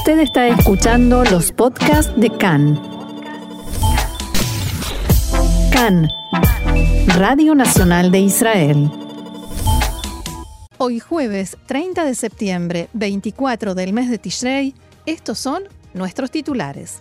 [0.00, 2.80] Usted está escuchando los podcasts de CAN.
[5.70, 6.08] CAN,
[7.18, 8.90] Radio Nacional de Israel.
[10.78, 14.74] Hoy jueves 30 de septiembre, 24 del mes de Tishrei,
[15.04, 16.98] estos son nuestros titulares.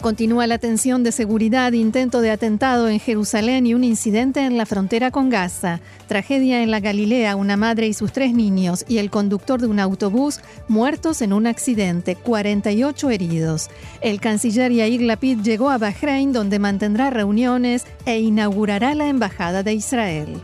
[0.00, 4.64] Continúa la tensión de seguridad, intento de atentado en Jerusalén y un incidente en la
[4.64, 5.80] frontera con Gaza.
[6.08, 9.78] Tragedia en la Galilea, una madre y sus tres niños y el conductor de un
[9.78, 13.68] autobús muertos en un accidente, 48 heridos.
[14.00, 19.74] El canciller Yair Lapid llegó a Bahrein donde mantendrá reuniones e inaugurará la embajada de
[19.74, 20.40] Israel.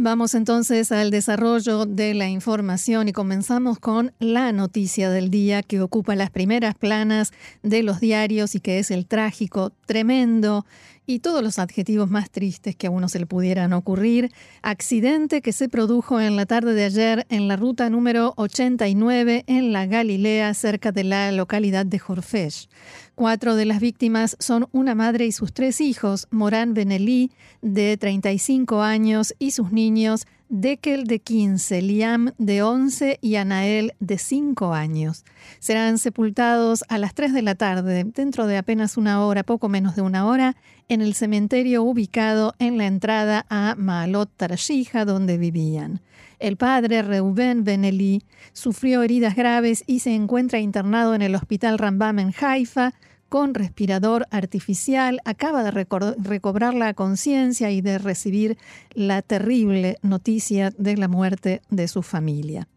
[0.00, 5.80] Vamos entonces al desarrollo de la información y comenzamos con la noticia del día que
[5.80, 7.32] ocupa las primeras planas
[7.64, 10.64] de los diarios y que es el trágico, tremendo
[11.08, 14.30] y todos los adjetivos más tristes que a uno se le pudieran ocurrir.
[14.60, 19.72] Accidente que se produjo en la tarde de ayer en la ruta número 89 en
[19.72, 22.68] la Galilea, cerca de la localidad de Jorfesh.
[23.14, 28.82] Cuatro de las víctimas son una madre y sus tres hijos, Morán Benelí, de 35
[28.82, 35.24] años, y sus niños, Dekel de 15, Liam de 11 y Anael de 5 años.
[35.58, 39.94] Serán sepultados a las 3 de la tarde, dentro de apenas una hora, poco menos
[39.94, 40.56] de una hora,
[40.88, 46.00] en el cementerio ubicado en la entrada a Maalot Tarashija, donde vivían.
[46.38, 48.22] El padre, Reuben Benelí,
[48.52, 52.94] sufrió heridas graves y se encuentra internado en el hospital Rambam en Haifa,
[53.28, 58.56] con respirador artificial, acaba de recobrar la conciencia y de recibir
[58.94, 62.68] la terrible noticia de la muerte de su familia.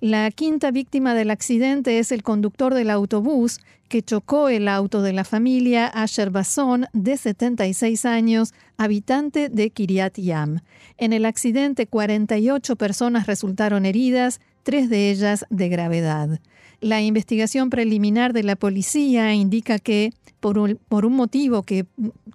[0.00, 5.14] La quinta víctima del accidente es el conductor del autobús que chocó el auto de
[5.14, 10.60] la familia Asher Basson, de 76 años, habitante de Kiryat Yam.
[10.98, 16.40] En el accidente, 48 personas resultaron heridas, tres de ellas de gravedad.
[16.82, 21.86] La investigación preliminar de la policía indica que, por un, por un motivo que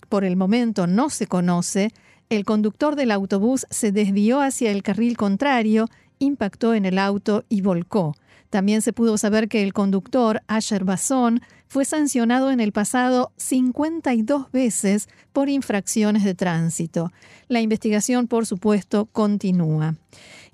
[0.10, 1.92] por el momento no se conoce,
[2.30, 5.90] el conductor del autobús se desvió hacia el carril contrario,
[6.22, 8.16] impactó en el auto y volcó.
[8.50, 14.52] También se pudo saber que el conductor, Asher Basson, fue sancionado en el pasado 52
[14.52, 17.12] veces por infracciones de tránsito.
[17.48, 19.96] La investigación, por supuesto, continúa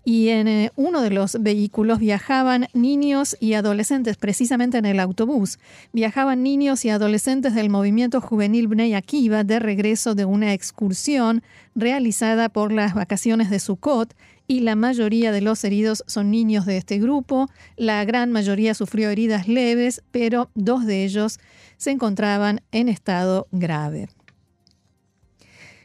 [0.08, 5.60] y en eh, uno de los vehículos viajaban niños y adolescentes, precisamente en el autobús.
[5.92, 11.44] Viajaban niños y adolescentes del movimiento juvenil Bnei Akiva de regreso de una excursión
[11.76, 14.16] realizada por las vacaciones de Sukkot
[14.48, 17.50] y la mayoría de los heridos son niños de este grupo.
[17.76, 21.38] La gran mayoría sufrió heridas leves, pero dos de ellos
[21.76, 24.08] se encontraban en estado grave.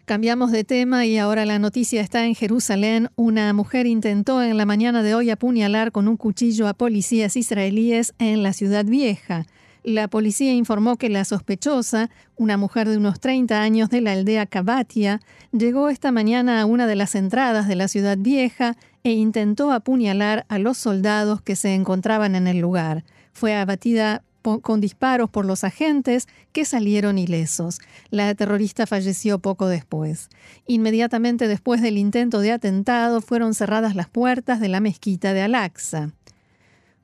[0.04, 3.08] Cambiamos de tema y ahora la noticia está en Jerusalén.
[3.14, 8.12] Una mujer intentó en la mañana de hoy apuñalar con un cuchillo a policías israelíes
[8.18, 9.46] en la ciudad vieja.
[9.84, 14.46] La policía informó que la sospechosa, una mujer de unos 30 años de la aldea
[14.46, 15.20] Kabatia,
[15.52, 20.46] llegó esta mañana a una de las entradas de la ciudad vieja e intentó apuñalar
[20.48, 23.04] a los soldados que se encontraban en el lugar.
[23.32, 27.80] Fue abatida con disparos por los agentes que salieron ilesos.
[28.10, 30.28] La terrorista falleció poco después.
[30.66, 36.12] Inmediatamente después del intento de atentado fueron cerradas las puertas de la mezquita de Al-Aqsa.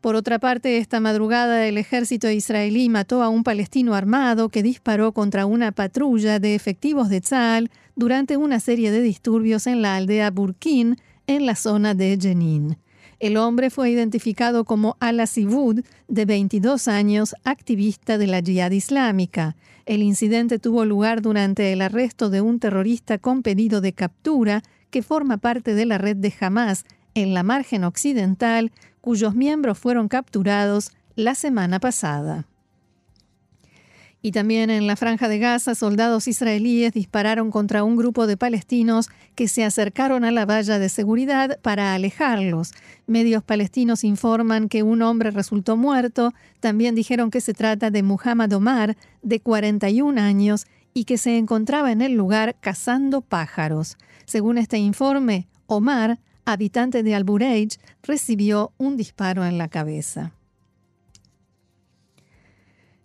[0.00, 5.12] Por otra parte, esta madrugada el ejército israelí mató a un palestino armado que disparó
[5.12, 10.30] contra una patrulla de efectivos de Tzal durante una serie de disturbios en la aldea
[10.30, 10.96] Burkin,
[11.26, 12.78] en la zona de Jenin.
[13.20, 19.56] El hombre fue identificado como Ala Sibud, de 22 años, activista de la Jihad Islámica.
[19.86, 25.02] El incidente tuvo lugar durante el arresto de un terrorista con pedido de captura que
[25.02, 26.84] forma parte de la red de Hamas
[27.14, 28.70] en la margen occidental,
[29.00, 32.46] cuyos miembros fueron capturados la semana pasada.
[34.20, 39.08] Y también en la franja de Gaza, soldados israelíes dispararon contra un grupo de palestinos
[39.36, 42.72] que se acercaron a la valla de seguridad para alejarlos.
[43.06, 46.34] Medios palestinos informan que un hombre resultó muerto.
[46.58, 51.92] También dijeron que se trata de Muhammad Omar, de 41 años, y que se encontraba
[51.92, 53.98] en el lugar cazando pájaros.
[54.24, 60.32] Según este informe, Omar, habitante de Al-Bureij, recibió un disparo en la cabeza.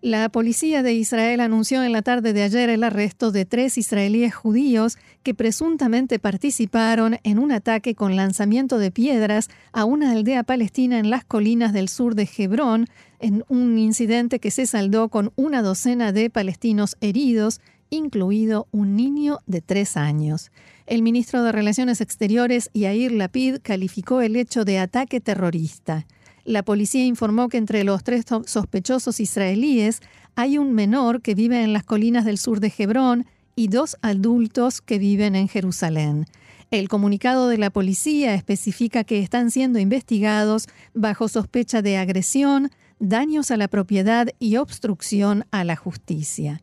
[0.04, 4.36] La policía de Israel anunció en la tarde de ayer el arresto de tres israelíes
[4.36, 11.00] judíos que presuntamente participaron en un ataque con lanzamiento de piedras a una aldea palestina
[11.00, 12.88] en las colinas del sur de Hebrón,
[13.22, 19.40] en un incidente que se saldó con una docena de palestinos heridos, incluido un niño
[19.46, 20.52] de tres años.
[20.86, 26.06] El ministro de Relaciones Exteriores, Yair Lapid, calificó el hecho de ataque terrorista.
[26.46, 30.02] La policía informó que entre los tres sospechosos israelíes
[30.36, 33.26] hay un menor que vive en las colinas del sur de Hebrón
[33.56, 36.26] y dos adultos que viven en Jerusalén.
[36.72, 43.52] El comunicado de la policía especifica que están siendo investigados bajo sospecha de agresión, daños
[43.52, 46.62] a la propiedad y obstrucción a la justicia.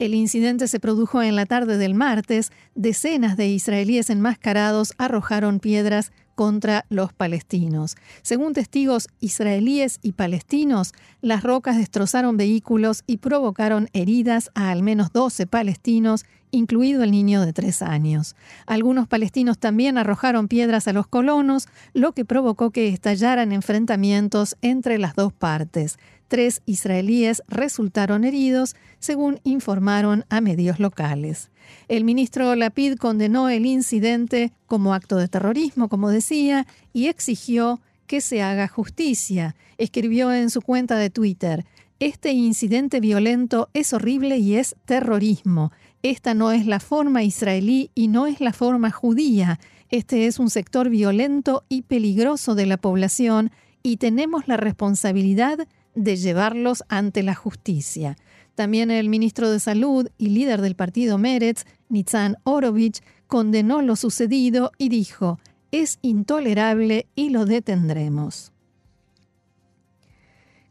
[0.00, 2.50] El incidente se produjo en la tarde del martes.
[2.74, 7.96] Decenas de israelíes enmascarados arrojaron piedras contra los palestinos.
[8.22, 15.12] Según testigos israelíes y palestinos, las rocas destrozaron vehículos y provocaron heridas a al menos
[15.12, 18.36] 12 palestinos, incluido el niño de tres años.
[18.66, 24.98] Algunos palestinos también arrojaron piedras a los colonos, lo que provocó que estallaran enfrentamientos entre
[24.98, 25.98] las dos partes.
[26.28, 31.50] Tres israelíes resultaron heridos, según informaron a medios locales.
[31.88, 38.20] El ministro Lapid condenó el incidente como acto de terrorismo, como decía, y exigió que
[38.20, 39.54] se haga justicia.
[39.78, 41.64] Escribió en su cuenta de Twitter,
[42.00, 45.72] este incidente violento es horrible y es terrorismo.
[46.02, 49.60] Esta no es la forma israelí y no es la forma judía.
[49.90, 56.16] Este es un sector violento y peligroso de la población y tenemos la responsabilidad de
[56.16, 58.16] llevarlos ante la justicia.
[58.54, 64.70] También el ministro de Salud y líder del partido Meretz, Nitzan Orovich, condenó lo sucedido
[64.78, 65.40] y dijo,
[65.72, 68.52] es intolerable y lo detendremos.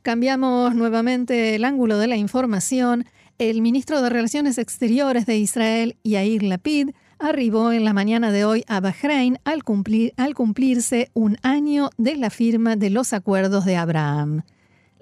[0.01, 3.05] Cambiamos nuevamente el ángulo de la información.
[3.37, 6.89] El ministro de Relaciones Exteriores de Israel, Yair Lapid,
[7.19, 12.17] arribó en la mañana de hoy a Bahrein al, cumplir, al cumplirse un año de
[12.17, 14.43] la firma de los acuerdos de Abraham.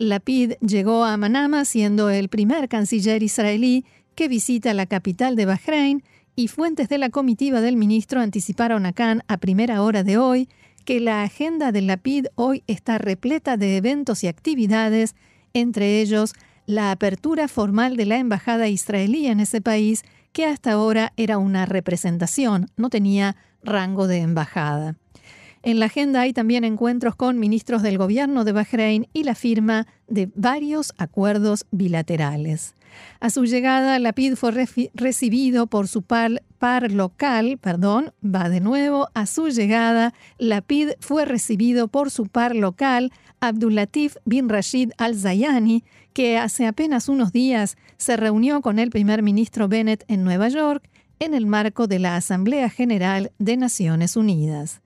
[0.02, 6.04] Lapid llegó a Manama siendo el primer canciller israelí que visita la capital de Bahrein
[6.36, 10.50] y fuentes de la comitiva del ministro anticiparon a Khan a primera hora de hoy
[10.86, 15.14] que la agenda de Lapid hoy está repleta de eventos y actividades,
[15.54, 16.34] entre ellos
[16.66, 20.02] la apertura formal de la embajada israelí en ese país,
[20.34, 24.96] que hasta ahora era una representación, no tenía rango de embajada.
[25.64, 29.86] En la agenda hay también encuentros con ministros del gobierno de Bahrein y la firma
[30.08, 32.76] de varios acuerdos bilaterales.
[33.20, 34.52] A su llegada, Lapid fue
[34.94, 41.88] recibido por su par, local, perdón, va de nuevo, a su llegada, Lapid fue recibido
[41.88, 45.84] por su par local, Abdulatif bin Rashid al-Zayani,
[46.14, 50.90] que hace apenas unos días se reunió con el primer ministro Bennett en Nueva York
[51.20, 54.82] en el marco de la Asamblea General de Naciones Unidas.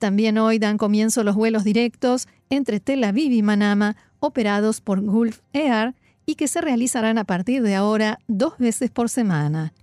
[0.00, 5.40] También hoy dan comienzo los vuelos directos entre Tel Aviv y Manama, operados por Gulf
[5.52, 5.94] Air
[6.24, 9.74] y que se realizarán a partir de ahora dos veces por semana.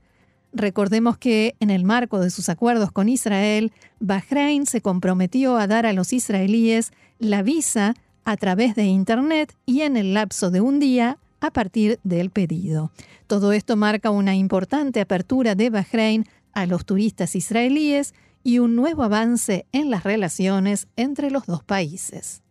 [0.53, 5.85] Recordemos que en el marco de sus acuerdos con Israel, Bahrein se comprometió a dar
[5.85, 7.93] a los israelíes la visa
[8.25, 12.91] a través de Internet y en el lapso de un día a partir del pedido.
[13.27, 19.03] Todo esto marca una importante apertura de Bahrein a los turistas israelíes y un nuevo
[19.03, 22.41] avance en las relaciones entre los dos países.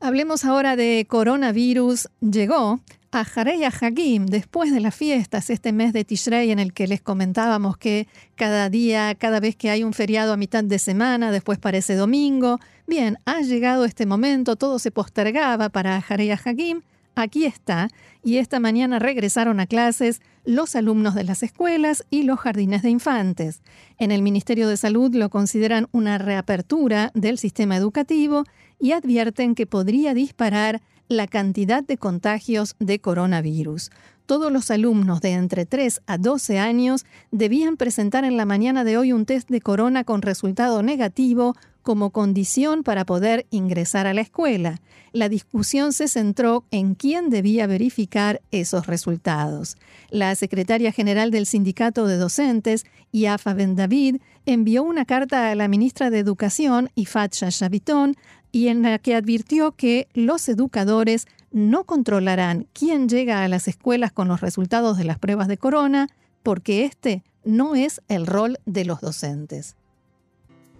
[0.00, 2.08] Hablemos ahora de coronavirus.
[2.20, 2.80] Llegó
[3.10, 7.00] a Jareya Hagim después de las fiestas, este mes de Tishrei en el que les
[7.00, 11.58] comentábamos que cada día, cada vez que hay un feriado a mitad de semana, después
[11.58, 12.58] parece domingo.
[12.86, 16.82] Bien, ha llegado este momento, todo se postergaba para Jareya Hagim
[17.14, 17.88] aquí está,
[18.22, 22.90] y esta mañana regresaron a clases los alumnos de las escuelas y los jardines de
[22.90, 23.62] infantes.
[23.98, 28.44] En el Ministerio de Salud lo consideran una reapertura del sistema educativo
[28.78, 33.90] y advierten que podría disparar la cantidad de contagios de coronavirus.
[34.26, 38.96] Todos los alumnos de entre 3 a 12 años debían presentar en la mañana de
[38.96, 41.54] hoy un test de corona con resultado negativo
[41.84, 44.80] como condición para poder ingresar a la escuela.
[45.12, 49.76] La discusión se centró en quién debía verificar esos resultados.
[50.10, 55.68] La secretaria general del Sindicato de Docentes, Yafa Ben David, envió una carta a la
[55.68, 58.16] ministra de Educación, Ifat Shashaviton,
[58.50, 64.10] y en la que advirtió que los educadores no controlarán quién llega a las escuelas
[64.10, 66.08] con los resultados de las pruebas de corona,
[66.42, 69.76] porque este no es el rol de los docentes.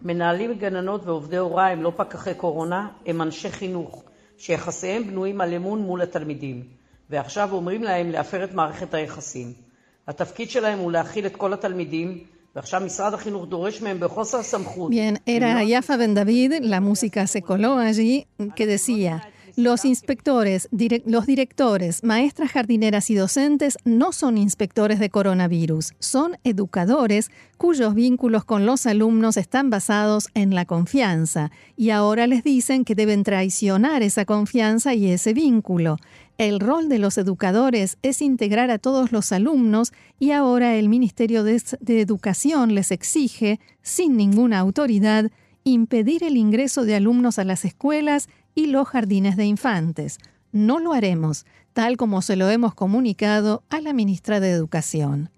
[0.04, 4.02] מנהלים, גננות ועובדי הוראה הם לא פקחי קורונה, הם אנשי חינוך
[4.38, 6.62] שיחסיהם בנויים על אמון מול התלמידים,
[7.10, 9.52] ועכשיו אומרים להם להפר את מערכת היחסים.
[10.08, 12.18] התפקיד שלהם הוא להכיל את כל התלמידים,
[12.56, 14.92] ועכשיו משרד החינוך דורש מהם בחוסר סמכות.
[14.92, 18.24] Bien, era Yafa Ben David, la música se coló allí,
[18.56, 19.33] que decía...
[19.56, 20.68] Los inspectores,
[21.06, 28.44] los directores, maestras jardineras y docentes no son inspectores de coronavirus, son educadores cuyos vínculos
[28.44, 34.02] con los alumnos están basados en la confianza y ahora les dicen que deben traicionar
[34.02, 35.98] esa confianza y ese vínculo.
[36.36, 41.44] El rol de los educadores es integrar a todos los alumnos y ahora el Ministerio
[41.44, 45.30] de, de Educación les exige, sin ninguna autoridad,
[45.62, 50.18] impedir el ingreso de alumnos a las escuelas y los jardines de infantes.
[50.52, 55.30] No lo haremos, tal como se lo hemos comunicado a la ministra de Educación.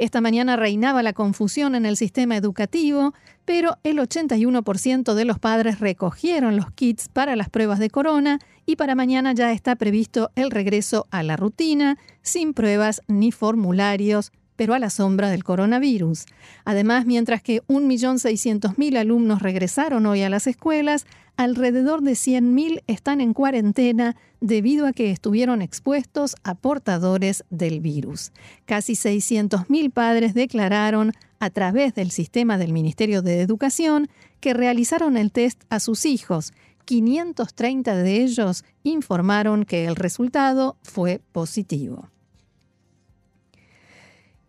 [0.00, 3.12] Esta mañana reinaba la confusión en el sistema educativo,
[3.44, 8.76] pero el 81% de los padres recogieron los kits para las pruebas de corona y
[8.76, 14.74] para mañana ya está previsto el regreso a la rutina, sin pruebas ni formularios, pero
[14.74, 16.26] a la sombra del coronavirus.
[16.66, 21.06] Además, mientras que 1.600.000 alumnos regresaron hoy a las escuelas,
[21.38, 28.32] alrededor de 100.000 están en cuarentena debido a que estuvieron expuestos a portadores del virus.
[28.66, 35.32] Casi 600.000 padres declararon a través del sistema del Ministerio de Educación que realizaron el
[35.32, 36.52] test a sus hijos.
[36.84, 42.10] 530 de ellos informaron que el resultado fue positivo.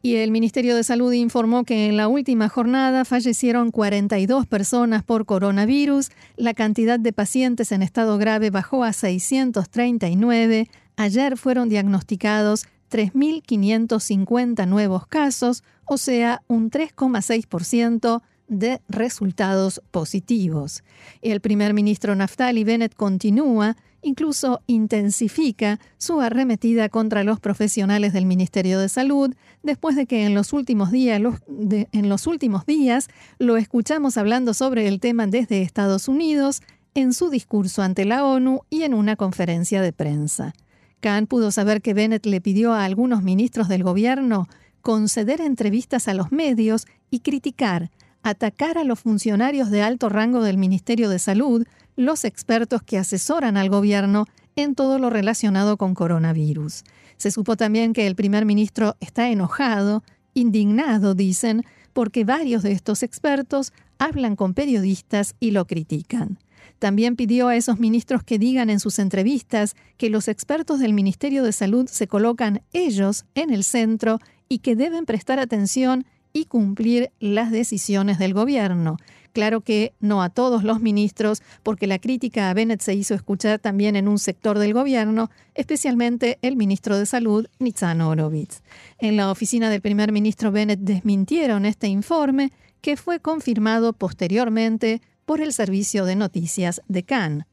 [0.04, 5.26] Y el Ministerio de Salud informó que en la última jornada fallecieron 42 personas por
[5.26, 14.68] coronavirus, la cantidad de pacientes en estado grave bajó a 639, ayer fueron diagnosticados 3.550
[14.68, 20.84] nuevos casos, o sea, un 3,6% de resultados positivos.
[21.22, 28.80] El primer ministro Naftali Bennett continúa incluso intensifica su arremetida contra los profesionales del Ministerio
[28.80, 31.22] de Salud, después de que en los últimos días,
[33.40, 36.62] lo escuchamos hablando sobre el tema desde Estados Unidos,
[36.94, 40.54] en su discurso ante la ONU y en una conferencia de prensa.
[41.00, 44.48] Khan pudo saber que Bennett le pidió a algunos ministros del gobierno
[44.82, 47.92] conceder entrevistas a los medios y criticar,
[48.24, 51.66] atacar a los funcionarios de alto rango del Ministerio de Salud
[52.06, 56.84] los expertos que asesoran al gobierno en todo lo relacionado con coronavirus.
[57.18, 60.04] Se supo también que el primer ministro está enojado,
[60.34, 66.40] indignado, dicen, porque varios de estos expertos hablan con periodistas y lo critican.
[66.80, 71.44] También pidió a esos ministros que digan en sus entrevistas que los expertos del Ministerio
[71.44, 77.12] de Salud se colocan ellos en el centro y que deben prestar atención y cumplir
[77.20, 78.98] las decisiones del gobierno.
[79.34, 83.60] Claro que no a todos los ministros, porque la crítica a Bennett se hizo escuchar
[83.60, 88.62] también en un sector del gobierno, especialmente el ministro de Salud, Nitzan Horowitz.
[89.00, 95.40] En la oficina del primer ministro Bennett desmintieron este informe, que fue confirmado posteriormente por
[95.40, 97.46] el servicio de noticias de Cannes.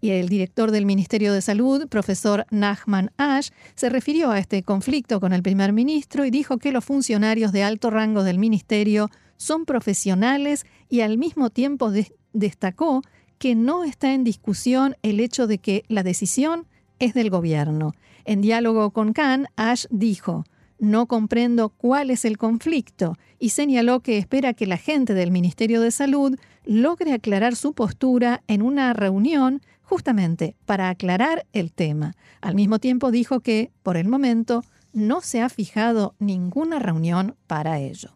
[0.00, 5.18] Y el director del Ministerio de Salud, profesor Nachman Ash, se refirió a este conflicto
[5.18, 9.64] con el primer ministro y dijo que los funcionarios de alto rango del ministerio son
[9.64, 11.90] profesionales y al mismo tiempo
[12.32, 13.02] destacó
[13.38, 16.66] que no está en discusión el hecho de que la decisión
[16.98, 17.92] es del gobierno.
[18.24, 20.44] En diálogo con Khan, Ash dijo,
[20.78, 25.80] no comprendo cuál es el conflicto y señaló que espera que la gente del Ministerio
[25.80, 32.14] de Salud logre aclarar su postura en una reunión justamente para aclarar el tema.
[32.40, 37.78] Al mismo tiempo dijo que, por el momento, no se ha fijado ninguna reunión para
[37.80, 38.10] ello.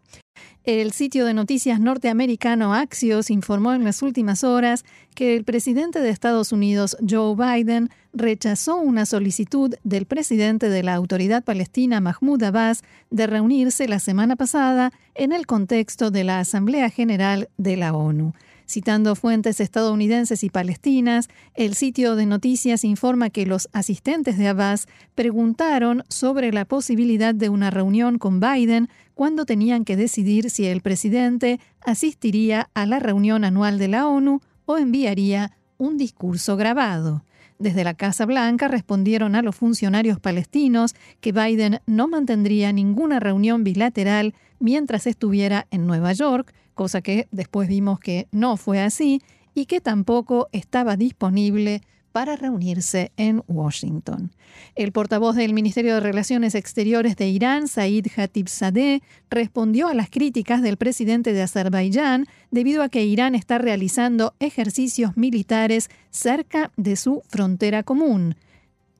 [0.69, 4.85] El sitio de noticias norteamericano Axios informó en las últimas horas
[5.15, 10.93] que el presidente de Estados Unidos, Joe Biden, rechazó una solicitud del presidente de la
[10.93, 16.91] Autoridad Palestina, Mahmoud Abbas, de reunirse la semana pasada en el contexto de la Asamblea
[16.91, 18.33] General de la ONU.
[18.69, 24.85] Citando fuentes estadounidenses y palestinas, el sitio de noticias informa que los asistentes de Abbas
[25.15, 30.81] preguntaron sobre la posibilidad de una reunión con Biden cuando tenían que decidir si el
[30.81, 37.23] presidente asistiría a la reunión anual de la ONU o enviaría un discurso grabado.
[37.57, 43.63] Desde la Casa Blanca respondieron a los funcionarios palestinos que Biden no mantendría ninguna reunión
[43.63, 49.21] bilateral mientras estuviera en Nueva York, cosa que después vimos que no fue así,
[49.53, 51.81] y que tampoco estaba disponible
[52.13, 54.31] para reunirse en Washington.
[54.75, 60.61] El portavoz del Ministerio de Relaciones Exteriores de Irán, Said Khatibzadeh, respondió a las críticas
[60.61, 67.23] del presidente de Azerbaiyán debido a que Irán está realizando ejercicios militares cerca de su
[67.27, 68.35] frontera común.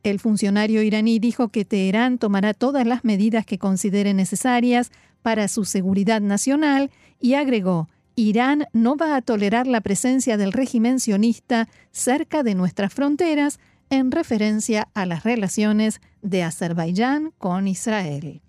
[0.04, 5.66] El funcionario iraní dijo que Teherán tomará todas las medidas que considere necesarias para su
[5.66, 12.44] seguridad nacional y agregó, Irán no va a tolerar la presencia del régimen sionista cerca
[12.44, 13.60] de nuestras fronteras
[13.90, 18.42] en referencia a las relaciones de Azerbaiyán con Israel.